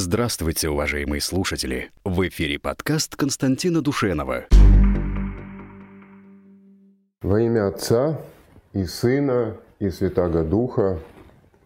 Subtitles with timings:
[0.00, 1.90] Здравствуйте, уважаемые слушатели!
[2.04, 4.44] В эфире подкаст Константина Душенова.
[7.20, 8.20] Во имя Отца
[8.72, 11.00] и Сына и Святаго Духа.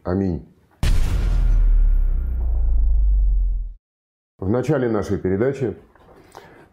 [0.03, 0.49] Аминь.
[4.39, 5.77] В начале нашей передачи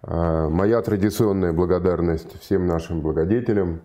[0.02, 3.82] а, моя традиционная благодарность всем нашим благодетелям,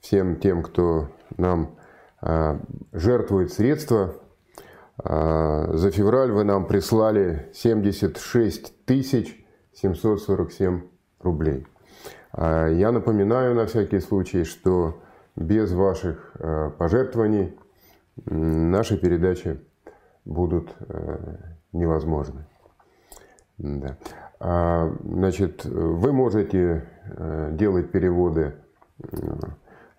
[0.00, 1.74] всем тем, кто нам
[2.20, 2.60] а,
[2.92, 4.14] жертвует средства–
[5.02, 8.86] за февраль вы нам прислали 76
[9.72, 10.82] 747
[11.20, 11.66] рублей.
[12.32, 15.00] А, я напоминаю на всякий случай, что
[15.36, 17.56] без ваших а, пожертвований
[18.26, 19.60] наши передачи
[20.26, 20.74] будут
[21.72, 22.44] невозможны.
[23.56, 23.96] Да.
[24.38, 26.86] Значит, вы можете
[27.52, 28.56] делать переводы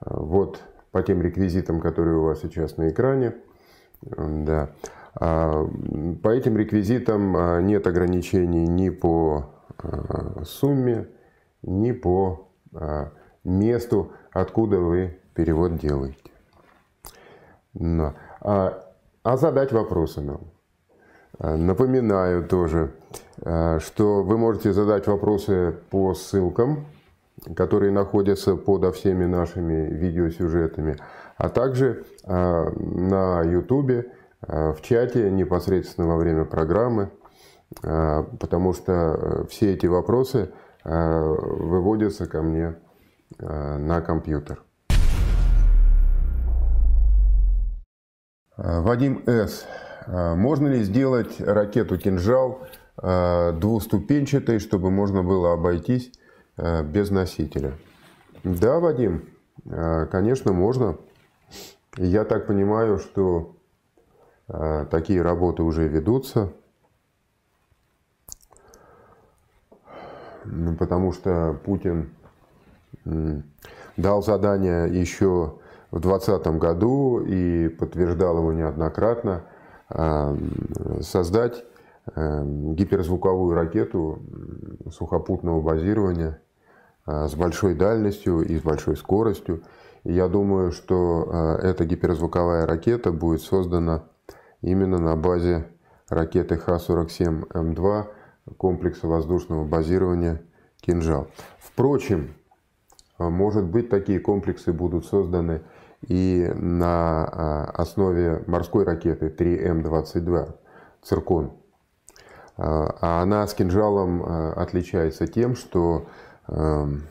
[0.01, 3.33] вот по тем реквизитам, которые у вас сейчас на экране–
[4.01, 4.69] да.
[5.15, 5.67] А,
[6.23, 11.07] по этим реквизитам а, нет ограничений ни по а, сумме,
[11.61, 12.47] ни по
[13.43, 16.31] месту, откуда вы перевод делаете.
[17.73, 18.13] Но.
[18.39, 20.39] А задать вопросы нам.
[21.37, 22.93] Напоминаю тоже,
[23.37, 26.85] что вы можете задать вопросы по ссылкам,
[27.57, 30.95] которые находятся под всеми нашими видеосюжетами
[31.41, 34.05] а также а, на YouTube,
[34.41, 37.09] а, в чате непосредственно во время программы,
[37.83, 40.53] а, потому что э, все эти вопросы
[40.83, 42.75] выводятся ко мне
[43.37, 44.63] на компьютер.
[48.57, 49.67] Вадим С.
[50.07, 52.63] Можно ли сделать ракету «Кинжал»
[52.97, 56.11] двуступенчатой, чтобы можно было обойтись
[56.57, 57.73] без носителя?
[58.43, 59.29] Да, Вадим,
[59.63, 60.97] конечно, можно.
[61.97, 63.55] Я так понимаю, что
[64.47, 66.53] э, такие работы уже ведутся,
[70.79, 72.11] потому что Путин
[73.05, 73.41] э,
[73.97, 75.55] дал задание еще
[75.91, 79.43] в 2020 году и подтверждал его неоднократно
[79.89, 80.37] э,
[81.01, 81.63] создать
[82.15, 84.19] э, гиперзвуковую ракету
[84.89, 86.39] сухопутного базирования
[87.05, 89.61] э, с большой дальностью и с большой скоростью.
[90.03, 91.27] Я думаю, что
[91.61, 94.03] э, эта гиперзвуковая ракета будет создана
[94.61, 95.67] именно на базе
[96.09, 98.05] ракеты Х-47М2
[98.57, 100.41] комплекса воздушного базирования
[100.79, 101.27] «Кинжал».
[101.59, 102.33] Впрочем,
[103.19, 105.61] э, может быть, такие комплексы будут созданы
[106.07, 110.55] и на э, основе морской ракеты 3М22
[111.03, 111.53] «Циркон».
[112.57, 116.05] А она с «Кинжалом» отличается тем, что
[116.47, 117.03] эм,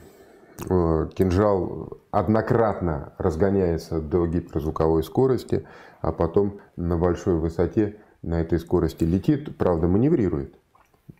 [0.65, 5.66] кинжал однократно разгоняется до гиперзвуковой скорости,
[6.00, 10.54] а потом на большой высоте на этой скорости летит, правда маневрирует.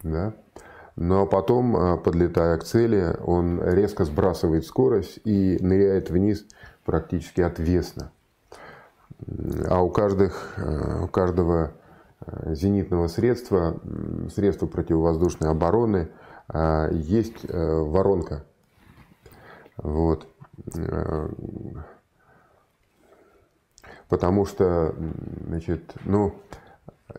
[0.02, 0.34] Да?
[0.96, 6.44] Но потом, э, подлетая к цели, он резко сбрасывает скорость и ныряет вниз
[6.84, 8.10] практически отвесно.
[9.68, 11.72] А у, каждых, э, у каждого
[12.44, 13.80] зенитного средства,
[14.34, 16.10] средства противовоздушной обороны,
[16.92, 18.44] есть воронка
[19.82, 20.26] вот.
[20.76, 21.28] Э,
[24.08, 24.94] потому что,
[25.46, 26.34] значит, ну,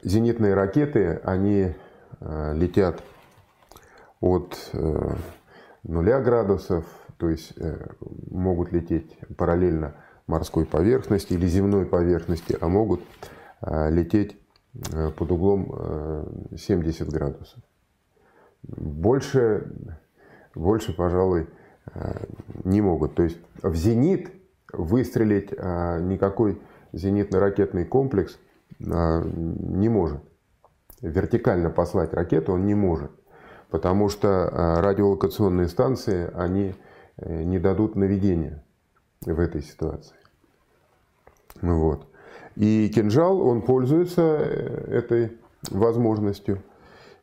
[0.03, 1.73] зенитные ракеты, они
[2.19, 3.03] э, летят
[4.19, 5.16] от э,
[5.83, 6.85] нуля градусов,
[7.17, 7.53] то есть
[8.31, 9.94] могут лететь параллельно
[10.25, 13.01] морской поверхности или земной поверхности, а могут
[13.61, 14.38] лететь
[15.17, 17.59] под углом 70 градусов.
[18.63, 19.71] Больше,
[20.55, 21.47] больше, пожалуй,
[22.64, 23.16] не могут.
[23.16, 24.31] То есть в зенит
[24.74, 26.62] выстрелить а, никакой
[26.94, 28.40] зенитно-ракетный комплекс
[28.86, 30.22] а, не может.
[31.02, 33.12] Вертикально послать ракету он не может,
[33.69, 36.75] потому что радиолокационные станции, они
[37.18, 38.63] э, не дадут наведения
[39.25, 40.13] в этой ситуации.
[41.59, 42.08] Вот.
[42.56, 45.40] И кинжал, он пользуется э, этой
[45.72, 46.62] возможностью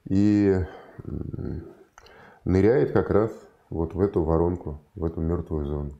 [0.09, 0.57] и
[2.45, 3.31] ныряет как раз
[3.70, 5.91] вот в эту воронку, в эту мертвую зону.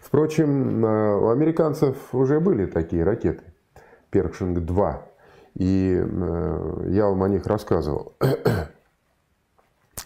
[0.00, 3.44] Впрочем, э, у американцев уже были такие ракеты,
[4.10, 4.96] Перкшинг-2,
[5.54, 8.16] и э, я вам о них рассказывал.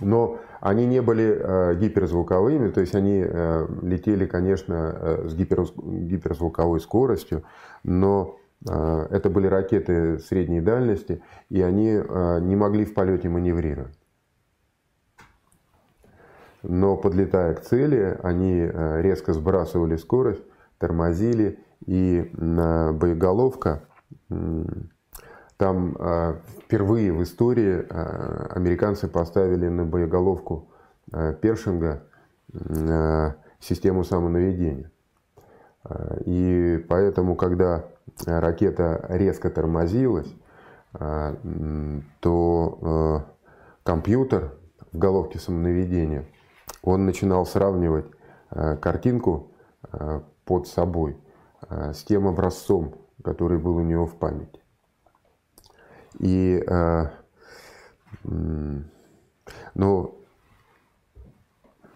[0.00, 3.20] Но они не были э, гиперзвуковыми, то есть они
[3.82, 7.44] летели, конечно, с гиперзвуковой скоростью,
[7.82, 13.98] но это были ракеты средней дальности, и они не могли в полете маневрировать
[16.66, 20.42] но подлетая к цели, они э, резко сбрасывали скорость,
[20.78, 23.82] тормозили, и боеголовка
[25.56, 25.96] Там
[26.64, 27.86] впервые в истории
[28.54, 30.68] американцы поставили на боеголовку
[31.40, 32.02] Першинга
[33.60, 34.90] систему самонаведения.
[36.24, 37.84] И поэтому, когда
[38.26, 40.34] ракета резко тормозилась,
[42.20, 43.26] то
[43.84, 44.54] компьютер
[44.92, 46.24] в головке самонаведения,
[46.84, 48.06] он начинал сравнивать
[48.50, 49.50] картинку
[50.44, 51.16] под собой
[51.70, 54.60] с тем образцом, который был у него в памяти.
[56.18, 56.62] И
[59.74, 60.14] ну,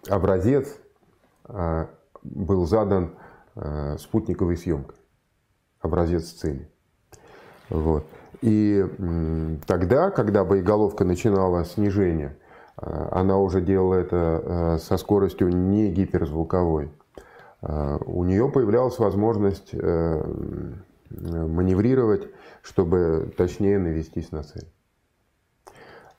[0.09, 0.75] образец
[2.23, 3.15] был задан
[3.99, 4.97] спутниковой съемкой,
[5.81, 6.71] образец цели.
[7.69, 8.05] Вот.
[8.41, 8.85] И
[9.67, 12.37] тогда, когда боеголовка начинала снижение,
[12.81, 16.91] она уже делала это со скоростью не гиперзвуковой.
[17.61, 20.23] У нее появлялась возможность э,
[21.11, 22.29] маневрировать,
[22.63, 24.69] чтобы точнее навестись на цель.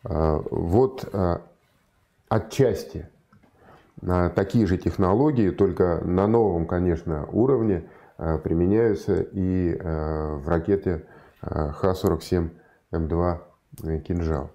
[0.04, 1.10] Вот
[2.28, 3.08] отчасти
[4.36, 11.06] такие же технологии, только на новом, конечно, уровне применяются и в ракете
[11.42, 13.40] Х-47М2
[14.06, 14.52] «Кинжал».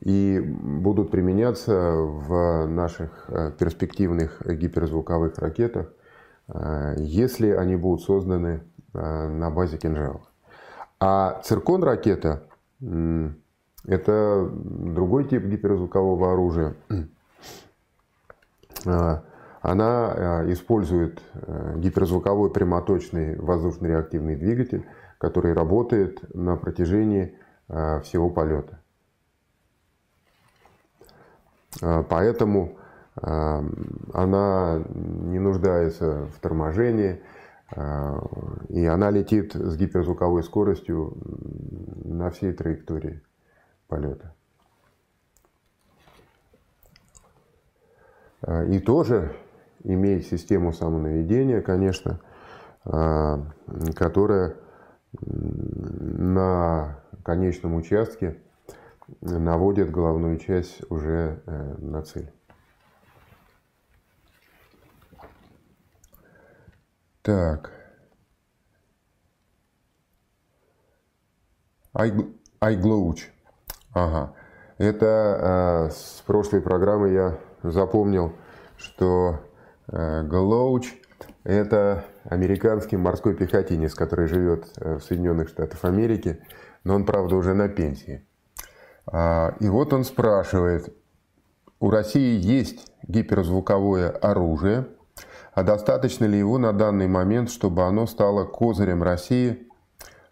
[0.00, 5.92] И будут применяться в наших э, перспективных гиперзвуковых ракетах,
[6.48, 8.62] э, если они будут созданы
[8.94, 10.22] э, на базе «Кинжала».
[11.00, 12.44] А циркон-ракета–
[13.86, 16.74] это другой тип гиперзвукового оружия.
[19.62, 21.20] Она использует
[21.76, 24.86] гиперзвуковой прямоточный воздушно-реактивный двигатель–
[25.20, 27.34] который работает на протяжении
[27.68, 28.80] всего полета.
[31.82, 32.78] Э, поэтому
[33.20, 33.62] э,
[34.14, 37.22] она не нуждается в торможении,
[38.68, 41.16] и она летит с гиперзвуковой скоростью
[42.04, 43.22] на всей траектории
[43.86, 44.34] полета.
[48.66, 49.36] И тоже
[49.84, 52.18] имеет систему самонаведения, конечно,
[52.82, 54.56] которая
[55.22, 58.36] на конечном участке
[59.20, 62.32] наводит головную часть уже э, на цель.
[67.22, 67.72] Так.
[72.60, 73.20] iGlouch.
[73.92, 74.34] Ага.
[74.78, 78.32] Это э, с прошлой программы я запомнил,
[78.76, 79.40] что
[79.88, 80.86] э, Glouch
[81.44, 86.42] это американский морской пехотинец, который живет э, в Соединенных Штатах Америки,
[86.84, 88.26] но он, правда, уже на пенсии.
[89.12, 90.94] А, и вот он спрашивает,
[91.80, 94.86] у России есть гиперзвуковое оружие,
[95.52, 99.68] а достаточно ли его на данный момент, чтобы оно стало козырем России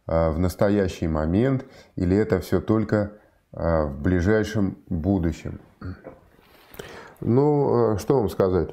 [0.06, 1.64] а, в настоящий момент,
[1.96, 3.12] или это все только
[3.52, 5.60] а, в ближайшем будущем?
[7.20, 8.70] Ну, что вам сказать?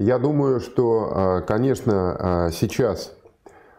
[0.00, 2.16] Я думаю, что, а, конечно,
[2.46, 3.14] а, сейчас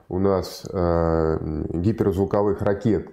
[0.07, 3.09] у нас а, гиперзвуковых ракет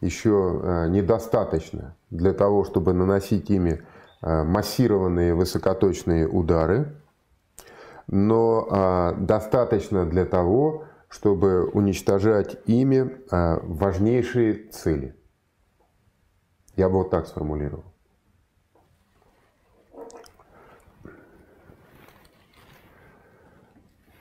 [0.00, 3.84] еще недостаточно для того, чтобы наносить ими
[4.20, 6.96] массированные высокоточные удары,
[8.08, 15.14] но достаточно для того, чтобы уничтожать ими важнейшие цели.
[16.74, 17.91] Я бы вот так сформулировал.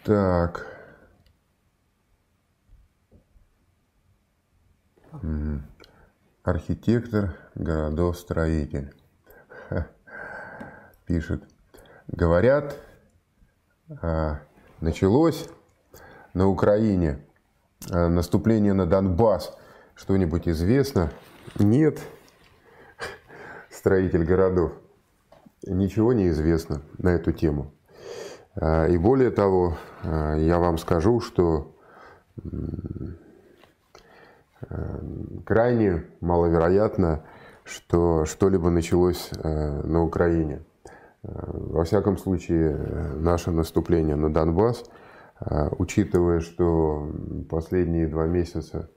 [0.04, 0.66] Так.
[6.44, 8.96] Архитектор, городов-строитель.
[11.06, 11.44] Пишет.
[12.08, 12.76] Говорят,
[14.02, 14.40] а,
[14.80, 15.48] началось
[16.34, 17.24] на Украине
[17.92, 19.56] а, наступление на Донбасс.
[19.94, 21.12] Что-нибудь известно?
[21.60, 22.00] Нет.
[23.70, 24.74] Строитель городов.
[25.62, 27.72] Ничего не известно на эту тему.
[28.56, 31.76] А, и более того, а, я вам скажу, что
[35.46, 37.24] крайне маловероятно,
[37.64, 40.64] что что-либо началось а, на Украине.
[41.24, 42.76] Во всяком случае,
[43.16, 44.84] наше наступление на Донбасс,
[45.78, 47.12] учитывая, что
[47.48, 48.90] последние два месяца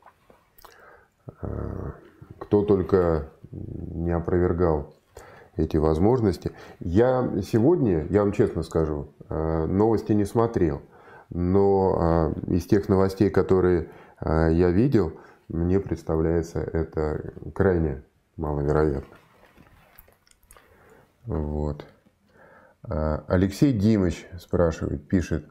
[2.38, 4.94] кто только не опровергал
[5.56, 6.52] эти возможности.
[6.80, 10.82] Я сегодня, я вам честно скажу, э, новости не смотрел,
[11.30, 13.88] но э, из тех новостей, которые
[14.20, 15.12] э, я видел,
[15.48, 18.02] мне представляется это крайне
[18.36, 19.16] маловероятно.
[21.26, 21.86] Вот.
[22.82, 25.46] Алексей Димыч спрашивает, пишет.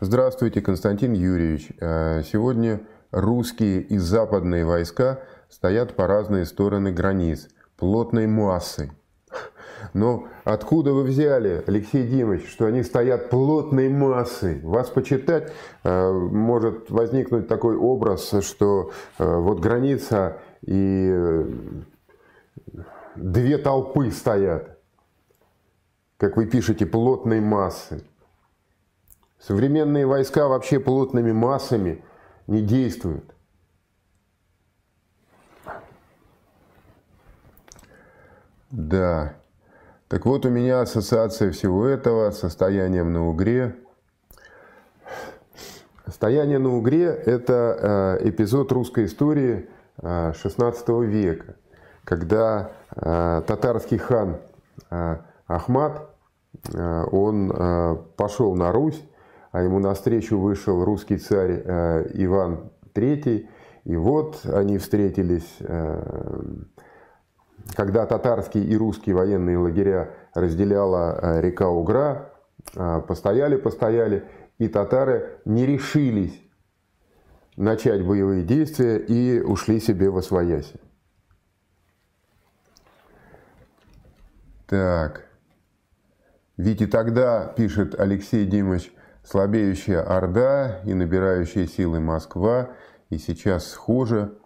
[0.00, 1.68] Здравствуйте, Константин Юрьевич.
[1.78, 8.92] Сегодня русские и западные войска стоят по разные стороны границ, плотной массой.
[9.94, 14.60] Но откуда вы взяли, Алексей Димович, что они стоят плотной массой?
[14.60, 21.44] Вас почитать а, может возникнуть такой образ, что вот граница и э,
[23.16, 24.74] две толпы стоят
[26.24, 28.02] как вы пишете, плотной массы.
[29.38, 32.02] Современные войска вообще плотными массами
[32.46, 33.34] не действуют.
[38.70, 39.36] Да.
[40.08, 43.74] Так вот, у меня ассоциация всего этого с состоянием на Угре.
[46.04, 49.66] Состояние на Угре– это э, эпизод русской истории
[50.02, 51.56] XVI э, века,
[52.04, 54.36] когда э, татарский хан
[55.46, 56.10] Ахмат
[56.72, 57.52] он
[58.16, 59.02] пошел на Русь,
[59.50, 61.62] а ему навстречу вышел русский царь
[62.14, 63.48] Иван III.
[63.84, 65.58] И вот они встретились,
[67.74, 72.30] когда татарские и русские военные лагеря разделяла река Угра,
[73.08, 74.28] постояли, постояли,
[74.58, 76.40] и татары не решились
[77.56, 80.80] начать боевые действия и ушли себе во свояси.
[84.66, 85.26] Так.
[86.56, 88.92] Ведь и тогда, пишет Алексей Димович,
[89.24, 92.70] слабеющая Орда и набирающая силы Москва,
[93.10, 94.38] и сейчас схоже.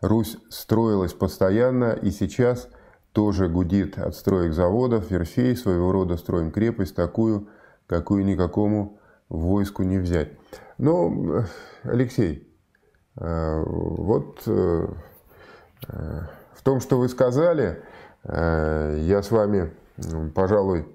[0.00, 2.68] Русь строилась постоянно, и сейчас
[3.12, 7.48] тоже гудит от строек заводов, верфей, своего рода строим крепость, такую,
[7.86, 10.32] какую никакому войску не взять.
[10.78, 11.44] Но,
[11.82, 12.48] Алексей,
[13.16, 14.88] э, вот э,
[15.88, 16.20] э,
[16.54, 17.82] в том, что вы сказали,
[18.22, 19.72] я с вами,
[20.34, 20.86] пожалуй,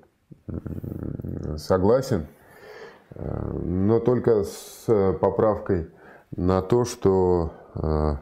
[1.58, 2.28] согласен,
[3.16, 4.86] но только с
[5.20, 5.90] поправкой
[6.36, 8.16] на то, что э,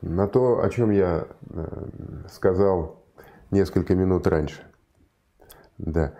[0.00, 1.66] на то, о чем я э,
[2.30, 3.02] сказал
[3.50, 4.62] несколько минут раньше.
[5.78, 6.14] Да.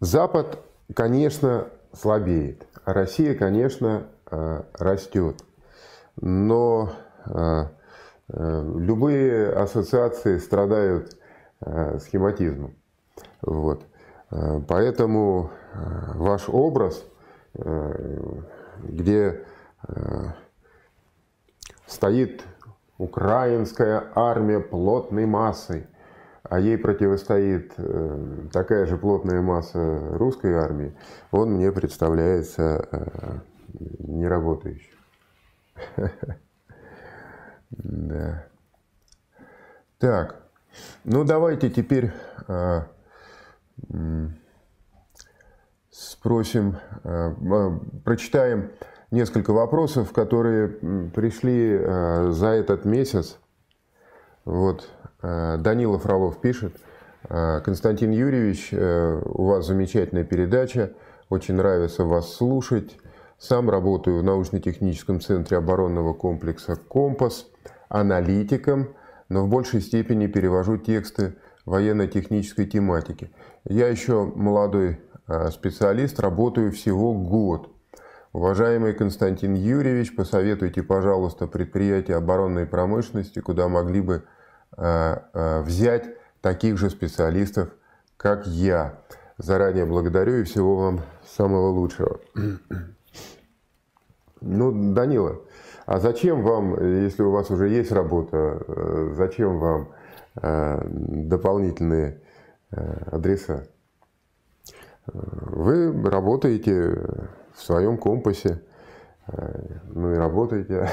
[0.00, 5.44] Запад, конечно, слабеет, а Россия, конечно, э, растет.
[6.20, 6.92] Но
[8.28, 11.16] Э, любые ассоциации страдают
[12.00, 12.74] схематизмом.
[13.40, 13.84] Вот.
[14.66, 15.52] Поэтому
[16.14, 17.04] ваш образ,
[18.82, 19.44] где
[21.86, 22.44] стоит
[22.98, 25.86] украинская армия плотной массой,
[26.42, 27.74] а ей противостоит
[28.52, 30.94] такая же плотная масса русской армии,
[31.30, 33.42] он мне представляется
[33.98, 34.98] неработающим.
[37.74, 38.44] Да.
[39.98, 40.42] Так,
[41.04, 42.12] ну давайте теперь
[45.90, 46.76] спросим,
[48.04, 48.72] прочитаем
[49.12, 50.68] несколько вопросов, которые
[51.14, 53.38] пришли а, за этот месяц.
[54.44, 54.88] Вот
[55.20, 56.74] а, Данила Фролов пишет.
[57.28, 60.94] А, Константин Юрьевич, у вас замечательная передача,
[61.28, 62.96] очень нравится вас слушать.
[63.38, 67.46] Сам работаю в научно-техническом центре оборонного комплекса «Компас»
[67.88, 68.94] аналитиком,
[69.28, 71.34] но в большей степени перевожу тексты
[71.66, 73.30] военно-технической тематики.
[73.64, 75.00] Я еще молодой
[75.50, 77.71] специалист, работаю всего год.
[78.32, 84.24] Уважаемый Константин Юрьевич, посоветуйте, пожалуйста, предприятия оборонной промышленности, куда могли бы
[84.74, 86.06] а, а, взять
[86.40, 87.68] таких же специалистов,
[88.16, 88.98] как я.
[89.36, 92.20] Заранее благодарю и всего вам самого лучшего.
[94.44, 95.40] Ну, Данила,
[95.86, 96.74] а зачем вам,
[97.04, 99.92] если у вас уже есть работа, э, зачем вам
[100.42, 102.20] э, дополнительные
[102.72, 103.68] э, адреса?
[105.06, 108.62] Вы работаете в своем компасе,
[109.88, 110.88] ну и работаете.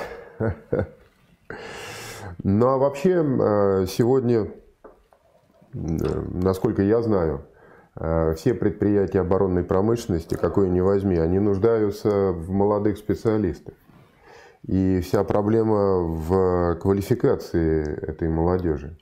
[2.43, 3.23] Ну а вообще
[3.87, 4.51] сегодня,
[5.73, 7.45] насколько я знаю,
[8.35, 13.73] все предприятия оборонной промышленности, какой ни возьми, они нуждаются в молодых специалистах.
[14.63, 18.97] И вся проблема в квалификации этой молодежи.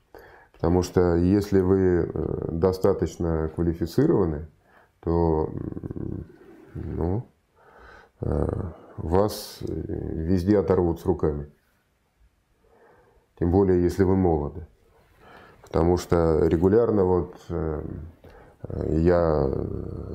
[0.53, 4.47] Потому что если вы э, достаточно квалифицированы,
[5.01, 5.53] то
[6.73, 7.21] ну, э,
[8.19, 11.51] вас везде оторвут с руками.
[13.39, 14.65] Тем более, если вы молоды.
[15.61, 17.83] Потому что регулярно вот э,
[18.89, 19.51] я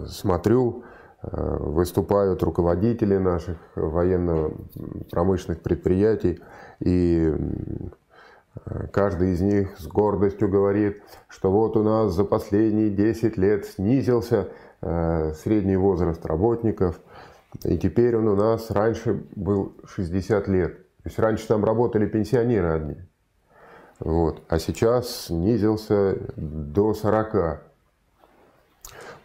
[0.08, 0.84] смотрю,
[1.24, 6.40] Э, выступают руководители наших военно-промышленных предприятий
[6.80, 7.32] и
[8.92, 14.50] Каждый из них с гордостью говорит, что вот у нас за последние 10 лет снизился
[14.82, 17.00] средний возраст работников,
[17.64, 20.76] и теперь он у нас раньше был 60 лет.
[21.02, 22.96] То есть раньше там работали пенсионеры одни.
[23.98, 24.42] Вот.
[24.48, 27.62] А сейчас снизился до 40.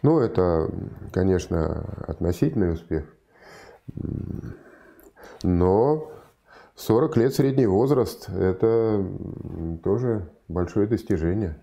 [0.02, 0.70] Ну, это,
[1.12, 3.04] конечно, относительный успех.
[5.42, 6.12] Но
[6.76, 9.04] 40 лет средний возраст– это
[9.82, 11.58] тоже большое достижение.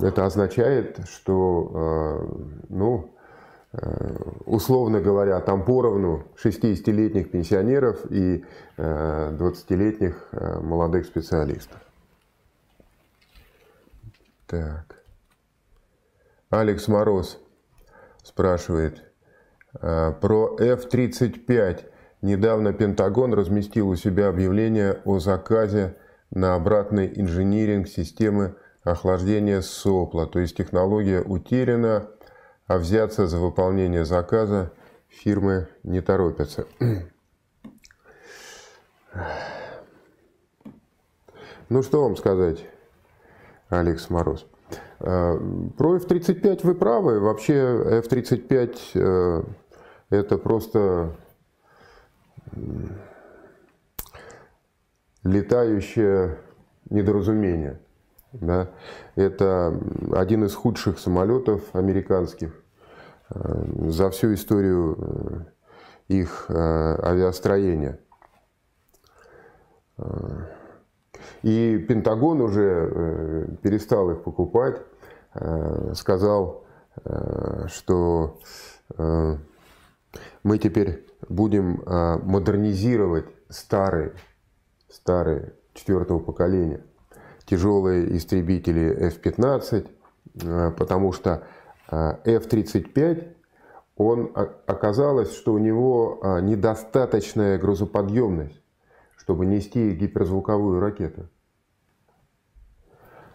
[0.00, 3.10] Это означает, что, э, ну,
[4.44, 8.44] условно говоря, там поровну 60-летних пенсионеров и
[8.76, 11.80] 20-летних э, молодых специалистов.
[14.46, 15.02] Так.
[16.50, 17.38] Алекс Мороз
[18.22, 19.02] спрашивает
[19.72, 21.84] про F-35
[22.22, 25.96] Недавно Пентагон разместил у себя объявление о заказе
[26.30, 32.08] на обратный инжиниринг системы охлаждения сопла, то есть технология утеряна,
[32.66, 34.72] а взяться за выполнение заказа
[35.08, 36.66] фирмы не торопятся.
[41.68, 42.64] Ну что вам сказать,
[43.70, 44.46] Алекс Мороз?
[45.00, 45.36] Э,
[45.76, 47.18] про F-35 вы правы.
[47.18, 47.54] Вообще
[48.04, 49.42] F-35 э,
[50.10, 51.16] это просто
[55.24, 56.38] летающее
[56.88, 57.80] недоразумение.
[58.40, 58.70] Да?
[59.14, 59.78] Это
[60.12, 62.52] один из худших самолетов американских
[63.30, 67.98] э, за всю историю э, их э, авиастроения.
[71.42, 74.82] И Пентагон уже перестал их покупать,
[75.94, 76.66] сказал,
[77.68, 78.38] что
[80.42, 81.82] мы теперь будем
[82.26, 84.12] модернизировать старые,
[84.90, 86.82] старые четвертого поколения
[87.46, 89.88] тяжелые истребители F-15,
[90.44, 91.46] а, потому что
[91.88, 93.32] а, F-35,
[93.96, 94.32] он
[94.66, 98.60] оказалось, что у него недостаточная грузоподъемность,
[99.16, 101.30] чтобы нести гиперзвуковую ракету.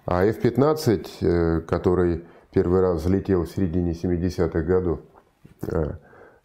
[0.06, 5.00] А F-15, э, который первый раз взлетел в середине 70-х годов,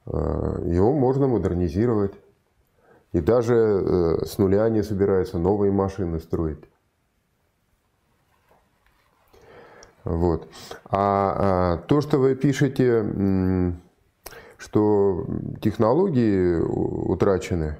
[0.06, 2.14] Э, его можно модернизировать.
[3.12, 6.62] И даже э, с нуля не собираются новые машины строить.
[10.06, 10.48] Вот.
[10.84, 13.04] А, а то, что вы пишете,
[14.56, 15.26] что
[15.60, 17.76] технологии утрачены,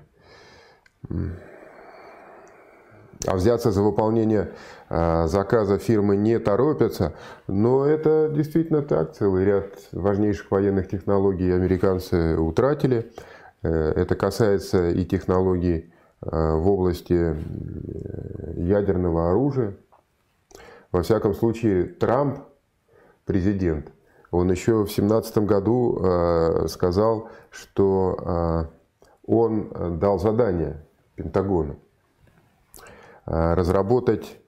[3.27, 4.51] а взяться за выполнение
[4.89, 7.15] а, заказа фирмы не торопятся.
[7.47, 9.15] Но это действительно так.
[9.15, 13.11] Целый ряд важнейших военных технологий американцы утратили.
[13.62, 17.37] Э, это касается и технологий а, в области
[18.57, 19.77] ядерного оружия.
[20.92, 22.40] Во всяком случае, Трамп,
[23.25, 23.92] президент,
[24.31, 28.68] он еще в 2017 году а, сказал, что
[29.27, 31.77] он дал задание Пентагону
[33.25, 34.38] разработать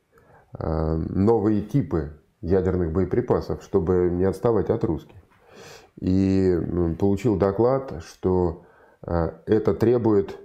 [0.56, 5.16] Э, новые типы ядерных боеприпасов, чтобы не отставать от русских.
[6.00, 6.58] И
[6.98, 8.64] получил доклад, что
[9.02, 10.36] э, это требует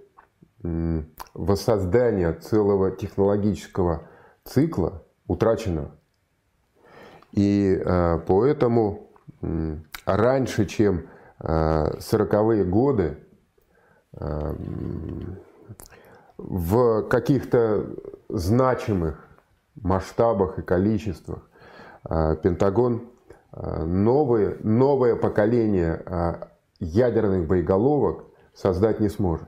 [1.34, 4.08] воссоздания целого технологического
[4.46, 5.04] цикла,
[5.34, 5.92] утраченного.
[7.32, 9.10] И э, поэтому
[10.06, 11.08] раньше, чем
[11.40, 13.18] 40-е годы,
[16.38, 17.86] в каких-то
[18.30, 19.28] значимых
[19.76, 21.40] масштабах и количествах.
[22.04, 23.10] Пентагон
[23.52, 26.04] а, новое, поколение
[26.80, 29.48] ядерных боеголовок создать не сможет.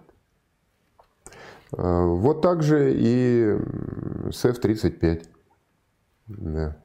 [1.72, 3.58] Вот так же и
[4.32, 5.28] с F-35.
[6.28, 6.85] Да.